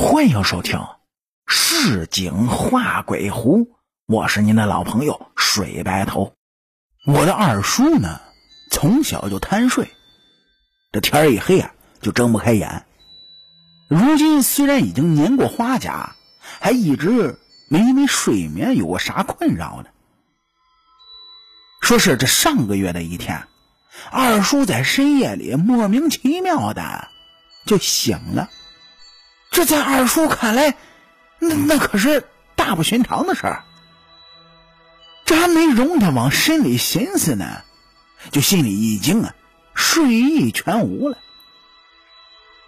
[0.00, 0.78] 欢迎收听
[1.48, 3.64] 《市井画鬼狐》，
[4.06, 6.34] 我是您的老朋友水白头。
[7.04, 8.20] 我的二叔呢，
[8.70, 9.90] 从小就贪睡，
[10.92, 12.86] 这天一黑啊，就睁不开眼。
[13.88, 16.14] 如今虽然已经年过花甲，
[16.60, 17.36] 还一直
[17.68, 19.90] 没因为睡眠有过啥困扰呢。
[21.82, 23.48] 说是这上个月的一天，
[24.12, 27.08] 二叔在深夜里莫名其妙的
[27.66, 28.48] 就醒了。
[29.58, 30.76] 这在二叔看来，
[31.40, 32.22] 那那可是
[32.54, 33.64] 大不寻常的事儿。
[35.24, 37.62] 这还没容他往深里寻思呢，
[38.30, 39.34] 就心里一惊啊，
[39.74, 41.18] 睡意全无了。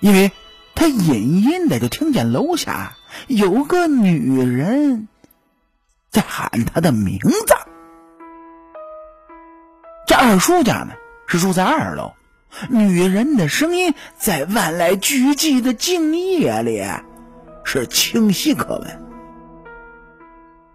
[0.01, 0.33] 因为
[0.75, 2.97] 他隐隐的就听见楼下
[3.29, 5.07] 有个女人
[6.11, 7.55] 在喊他的名字。
[10.09, 10.95] 这二叔家呢
[11.29, 12.15] 是住在二楼。
[12.69, 16.85] 女人的声音在万籁俱寂的静夜里
[17.65, 19.03] 是清晰可闻。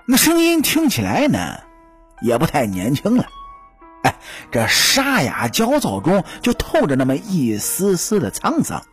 [0.05, 1.59] 那声音听起来呢，
[2.21, 3.25] 也不太年轻了。
[4.03, 4.15] 哎，
[4.51, 8.83] 这沙哑焦躁中就透着那么一丝丝的沧桑。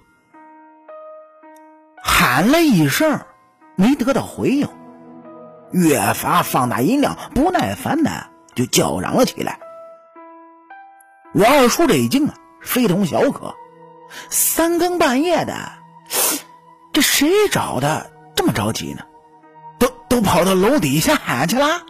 [2.02, 3.20] 喊了一声，
[3.76, 4.68] 没得到回应，
[5.70, 9.60] 越发放大音量，不耐烦的就叫嚷了起来。
[11.34, 12.34] 我二叔这一惊啊！
[12.62, 13.54] 非同小可，
[14.30, 15.54] 三更半夜的，
[16.92, 19.04] 这谁找的这么着急呢？
[19.78, 21.82] 都都跑到楼底下喊去了。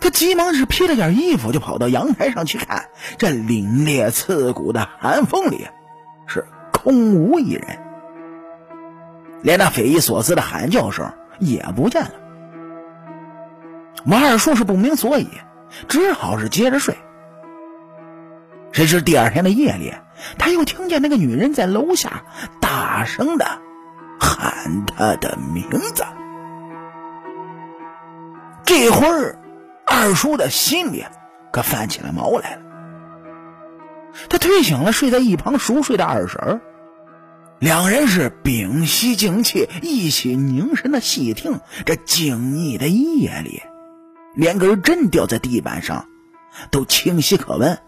[0.00, 2.90] 他急忙是披了件衣服，就跑到阳台上去看。
[3.18, 5.68] 这凛冽刺骨的寒风里，
[6.26, 7.78] 是空无一人，
[9.42, 12.10] 连那匪夷所思的喊叫声也不见了。
[14.06, 15.28] 王二叔是不明所以，
[15.88, 16.96] 只好是接着睡。
[18.72, 19.92] 谁知第二天的夜里，
[20.38, 22.22] 他又听见那个女人在楼下
[22.60, 23.60] 大声的
[24.18, 26.04] 喊他的名字。
[28.64, 29.38] 这会儿，
[29.84, 31.04] 二叔的心里
[31.52, 32.62] 可泛起了毛来了。
[34.28, 36.60] 他推醒了睡在一旁熟睡的二婶儿，
[37.58, 41.60] 两人是屏息静气，一起凝神的细听。
[41.84, 43.62] 这静谧的夜里，
[44.34, 46.06] 连根针掉在地板上，
[46.70, 47.78] 都清晰可闻。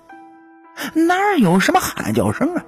[0.94, 2.64] 哪有什么喊叫声啊？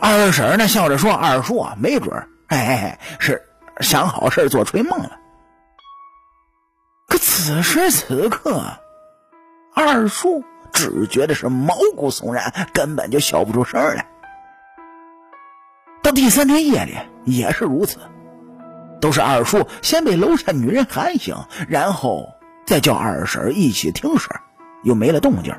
[0.00, 3.42] 二婶呢笑着说：“二叔啊，没准儿，哎，是
[3.80, 5.18] 想好事做春梦了。”
[7.08, 8.62] 可此时此刻，
[9.74, 14.06] 二叔只觉得是毛骨悚然，根本就笑不出声来。
[16.02, 16.94] 到第三天夜里
[17.24, 17.98] 也是如此，
[19.00, 21.34] 都是二叔先被楼下女人喊醒，
[21.68, 22.28] 然后
[22.66, 24.30] 再叫二婶一起听声，
[24.82, 25.54] 又没了动静。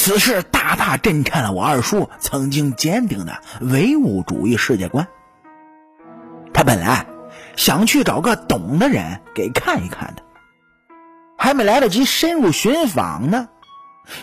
[0.00, 5.08] 此事大大震颤了我二叔曾经坚定的唯物主义世界观。
[6.54, 7.04] 他本来
[7.56, 10.22] 想去找个懂的人给看一看的，
[11.36, 13.48] 还没来得及深入寻访呢，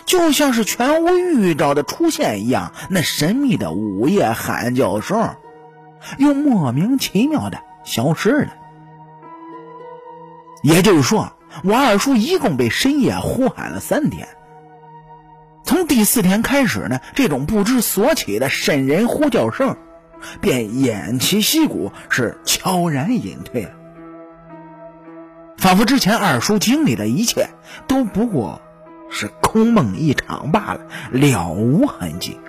[0.06, 5.36] 就像是全无预兆的出现一样，那神秘的午夜喊叫声
[6.16, 8.54] 又莫名其妙的消失了。
[10.62, 14.26] 也就是说，我二叔一共被深夜呼喊了三天。
[15.76, 19.76] 从第四天开始呢，这种不知所起的瘆人呼叫声，
[20.40, 23.72] 便偃旗息鼓，是悄然隐退了，
[25.58, 27.50] 仿佛之前二叔经历的一切
[27.86, 28.62] 都不过
[29.10, 32.40] 是空梦一场罢了，了无痕迹。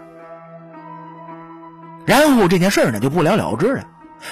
[2.05, 3.83] 然后这件事呢就不了了之了。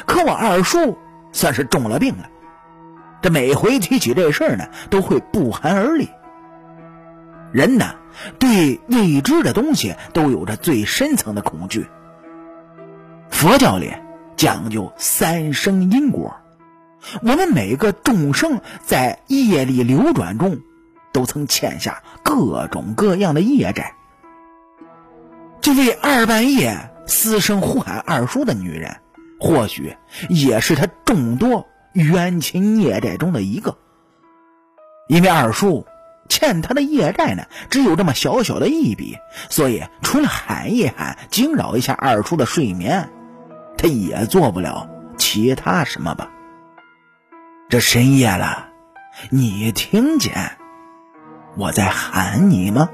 [0.06, 0.98] 可我二叔
[1.34, 2.30] 算是中了病了，
[3.22, 6.08] 这每回提起这事呢，都会不寒而栗。
[7.56, 7.96] 人呢？
[8.38, 11.88] 对未知的东西都有着最深层的恐惧。
[13.30, 13.94] 佛教里
[14.36, 16.36] 讲究三生因果，
[17.22, 20.60] 我们每个众生在业力流转中，
[21.14, 23.96] 都曾欠下各种各样的业债。
[25.62, 28.98] 这位二半夜嘶声呼喊二叔的女人，
[29.40, 29.96] 或许
[30.28, 33.78] 也是他众多冤亲孽债中的一个，
[35.08, 35.86] 因为二叔。
[36.28, 39.18] 欠他的业债呢，只有这么小小的一笔，
[39.50, 43.10] 所以除了喊一喊，惊扰一下二叔的睡眠，
[43.78, 46.30] 他也做不了其他什么吧。
[47.70, 48.68] 这深夜了，
[49.30, 50.58] 你听见
[51.58, 52.90] 我在喊你吗？